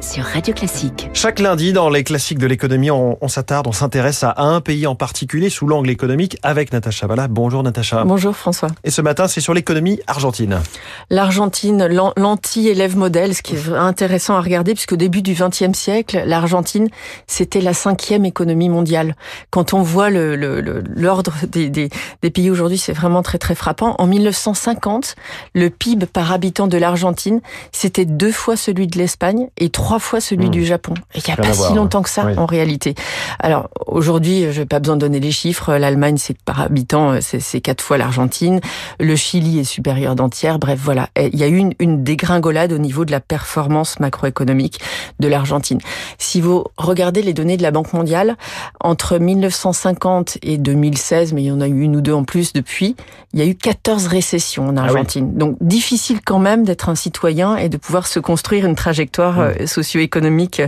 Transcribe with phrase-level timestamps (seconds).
[0.00, 1.08] sur Radio Classique.
[1.14, 4.86] Chaque lundi, dans les classiques de l'économie, on, on s'attarde, on s'intéresse à un pays
[4.86, 7.26] en particulier sous l'angle économique avec Natacha Valla.
[7.26, 8.04] Bonjour Natacha.
[8.04, 8.68] Bonjour François.
[8.84, 10.60] Et ce matin, c'est sur l'économie argentine.
[11.08, 11.86] L'Argentine,
[12.16, 16.88] l'anti-élève modèle, ce qui est intéressant à regarder, puisqu'au début du XXe siècle, l'Argentine,
[17.26, 19.16] c'était la cinquième économie mondiale.
[19.50, 21.88] Quand on voit l'ordre le, le, des, des,
[22.20, 23.94] des pays aujourd'hui, c'est vraiment très très frappant.
[23.98, 25.14] En 1950,
[25.54, 27.40] le PIB par habitant de l'Argentine,
[27.70, 30.50] c'était deux fois celui de l'Espagne et trois fois celui mmh.
[30.50, 30.94] du Japon.
[31.14, 32.34] Et il n'y a pas si longtemps que ça oui.
[32.36, 32.94] en réalité.
[33.38, 35.74] Alors aujourd'hui, je n'ai pas besoin de donner les chiffres.
[35.74, 38.60] L'Allemagne, c'est par habitant, c'est quatre fois l'Argentine.
[39.00, 40.58] Le Chili est supérieur d'entière.
[40.58, 41.08] Bref, voilà.
[41.16, 44.80] Il y a eu une, une dégringolade au niveau de la performance macroéconomique
[45.20, 45.78] de l'Argentine.
[46.18, 48.36] Si vous regardez les données de la Banque mondiale,
[48.80, 52.52] entre 1950 et 2016, mais il y en a eu une ou deux en plus
[52.52, 52.96] depuis,
[53.32, 55.26] il y a eu 14 récessions en Argentine.
[55.28, 55.38] Ah oui.
[55.38, 59.66] Donc difficile quand même d'être un citoyen et de pouvoir se construire une trajectoire mmh.
[59.66, 60.62] socio-économique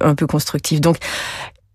[0.00, 0.80] un peu constructive.
[0.80, 0.96] Donc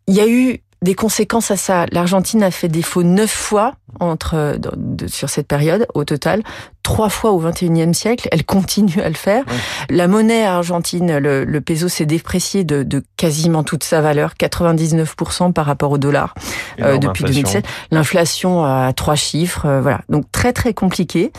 [0.08, 1.86] il y a eu des conséquences à ça.
[1.92, 6.44] L'Argentine a fait défaut neuf fois entre de, sur cette période au total
[6.86, 8.30] trois fois au 21e siècle.
[8.32, 9.44] Elle continue à le faire.
[9.90, 15.52] La monnaie argentine, le, le peso, s'est déprécié de, de, quasiment toute sa valeur, 99%
[15.52, 16.36] par rapport au dollar
[16.82, 17.42] euh, depuis inflation.
[17.42, 17.66] 2007.
[17.90, 20.02] L'inflation à trois chiffres, euh, voilà.
[20.10, 21.32] Donc très très compliqué.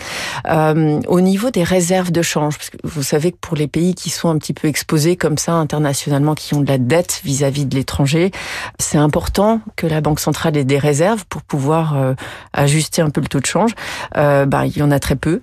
[0.48, 3.94] Euh, au niveau des réserves de change, parce que vous savez que pour les pays
[3.94, 7.62] qui sont un petit peu exposés comme ça internationalement, qui ont de la dette vis-à-vis
[7.62, 8.33] -vis de l'étranger,
[8.80, 12.14] c'est important que la banque centrale ait des réserves pour pouvoir euh,
[12.52, 13.70] ajuster un peu le taux de change.
[14.12, 15.36] bah, il y en a très peu.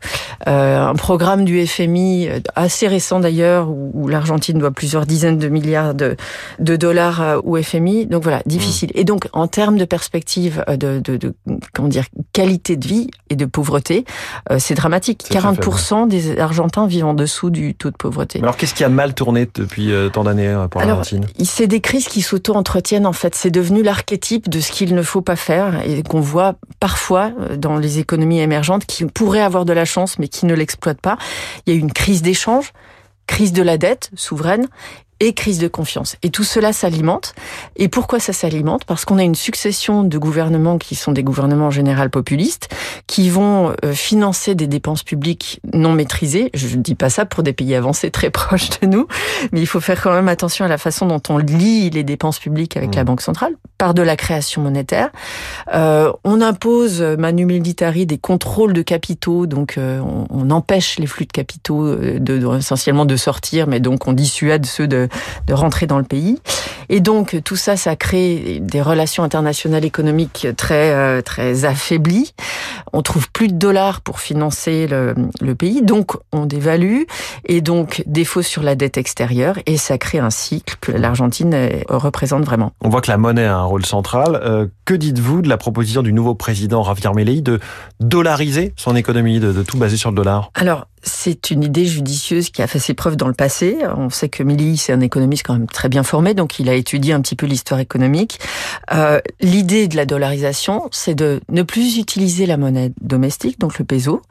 [0.48, 5.48] Euh, un programme du FMI assez récent d'ailleurs où, où l'Argentine doit plusieurs dizaines de
[5.48, 6.16] milliards de,
[6.60, 8.06] de dollars au FMI.
[8.08, 8.90] Donc voilà, difficile.
[8.90, 9.00] Mmh.
[9.00, 11.34] Et donc en termes de perspective de, de, de,
[11.74, 14.06] comment dire qualité de vie et de pauvreté,
[14.52, 15.26] euh, c'est dramatique.
[15.30, 18.40] 40% des Argentins vivent en dessous du taux de pauvreté.
[18.40, 21.26] Alors qu'est-ce qui a mal tourné depuis euh, tant d'années pour l'Argentine?
[21.44, 23.36] C'est des crises qui s'auto-entretiennent en fait.
[23.36, 27.78] C'est devenu l'archétype de ce qu'il ne faut pas faire et qu'on voit parfois dans
[27.78, 31.18] les économies émergentes qui pourraient avoir de la chance mais qui ne l'exploitent pas.
[31.66, 32.74] Il y a eu une crise d'échange,
[33.28, 34.68] crise de la dette souveraine
[35.28, 36.16] et crise de confiance.
[36.24, 37.34] Et tout cela s'alimente.
[37.76, 38.86] Et pourquoi ça s'alimente?
[38.86, 42.70] Parce qu'on a une succession de gouvernements qui sont des gouvernements en général populistes,
[43.08, 46.50] qui vont financer des dépenses publiques non maîtrisées.
[46.54, 49.08] Je ne dis pas ça pour des pays avancés très proches de nous,
[49.52, 52.40] mais il faut faire quand même attention à la façon dont on lie les dépenses
[52.40, 52.96] publiques avec mmh.
[52.96, 55.10] la Banque centrale, par de la création monétaire.
[55.74, 61.08] Euh, on impose manu militari des contrôles de capitaux, donc euh, on, on, empêche les
[61.08, 65.10] flux de capitaux de, de, essentiellement de sortir, mais donc on dissuade ceux de,
[65.48, 66.40] de rentrer dans le pays.
[66.90, 72.34] Et donc tout ça, ça crée des relations internationales économiques très euh, très affaiblies.
[72.92, 77.04] On trouve plus de dollars pour financer le, le, pays, donc on dévalue
[77.46, 81.56] et donc défaut sur la dette extérieure et ça crée un cycle que l'Argentine
[81.90, 82.74] représente vraiment.
[82.82, 84.40] On voit que la monnaie a un rôle central.
[84.44, 87.60] Euh, que dites-vous de la proposition du nouveau président Javier Milei de
[88.00, 90.52] dollariser son économie, de, de tout baser sur le dollar?
[90.56, 93.78] Alors c'est une idée judicieuse qui a fait ses preuves dans le passé.
[93.98, 96.74] On sait que Milei, c'est un économiste quand même très bien formé, donc il a
[96.74, 98.40] étudié un petit peu l'histoire économique.
[98.94, 103.86] Euh, L'idée de la dollarisation, c'est de ne plus utiliser la monnaie domestique, donc le
[103.86, 104.22] peso,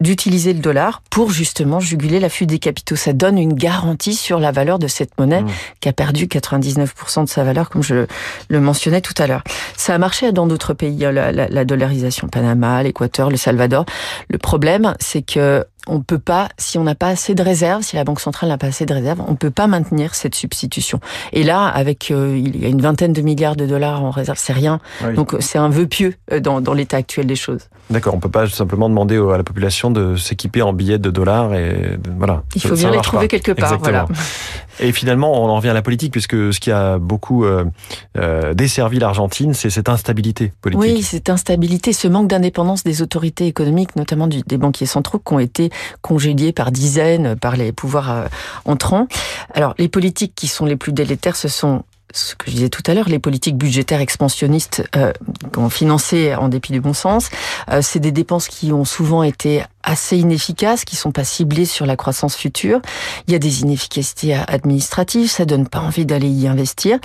[0.00, 2.96] d'utiliser le dollar pour justement juguler l'affût des capitaux.
[2.96, 5.50] Ça donne une garantie sur la valeur de cette monnaie mmh.
[5.80, 8.06] qui a perdu 99% de sa valeur, comme je
[8.48, 9.44] le mentionnais tout à l'heure.
[9.76, 13.84] Ça a marché dans d'autres pays, la, la, la dollarisation, Panama, l'Équateur, le Salvador.
[14.28, 17.96] Le problème, c'est que on peut pas, si on n'a pas assez de réserves, si
[17.96, 21.00] la Banque centrale n'a pas assez de réserves, on peut pas maintenir cette substitution.
[21.32, 24.38] Et là, avec euh, il y a une vingtaine de milliards de dollars en réserve,
[24.38, 24.80] c'est rien.
[25.04, 25.14] Oui.
[25.14, 27.68] Donc c'est un vœu pieux dans, dans l'état actuel des choses.
[27.90, 31.54] D'accord, on peut pas simplement demander à la population de s'équiper en billets de dollars
[31.54, 32.42] et voilà.
[32.54, 33.28] Il faut bien les trouver pas.
[33.28, 33.72] quelque part.
[33.72, 34.06] Exactement.
[34.06, 34.20] Voilà.
[34.80, 37.64] Et finalement, on en revient à la politique, puisque ce qui a beaucoup euh,
[38.16, 40.80] euh, desservi l'Argentine, c'est cette instabilité politique.
[40.80, 45.34] Oui, cette instabilité, ce manque d'indépendance des autorités économiques, notamment du, des banquiers centraux, qui
[45.34, 45.69] ont été
[46.02, 48.24] congédiés par dizaines par les pouvoirs euh,
[48.64, 49.06] entrants.
[49.54, 52.82] Alors, les politiques qui sont les plus délétères, ce sont ce que je disais tout
[52.86, 55.12] à l'heure, les politiques budgétaires expansionnistes euh,
[55.52, 57.30] qu'on financé en dépit du bon sens,
[57.70, 61.86] euh, c'est des dépenses qui ont souvent été assez inefficaces, qui sont pas ciblées sur
[61.86, 62.80] la croissance future.
[63.26, 66.98] Il y a des inefficacités administratives, ça donne pas envie d'aller y investir.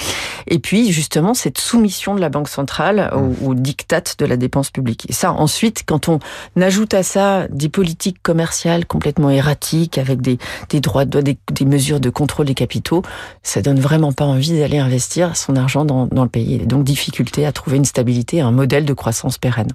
[0.48, 4.70] Et puis justement cette soumission de la banque centrale au, au diktat de la dépense
[4.70, 5.06] publique.
[5.10, 6.20] Et ça, ensuite, quand on
[6.60, 10.38] ajoute à ça des politiques commerciales complètement erratiques avec des,
[10.70, 13.02] des droits, de, des, des mesures de contrôle des capitaux,
[13.44, 16.56] ça donne vraiment pas envie d'aller investir son argent dans, dans le pays.
[16.56, 19.70] Et donc difficulté à trouver une stabilité, un modèle de croissance pérenne.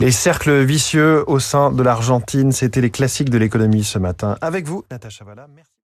[0.00, 4.36] Les cercles vicieux au sein de l'Argentine c'était les classiques de l'économie ce matin.
[4.40, 5.46] Avec vous, Natacha Valla.
[5.54, 5.70] Merci.